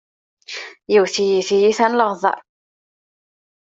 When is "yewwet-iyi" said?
0.91-1.39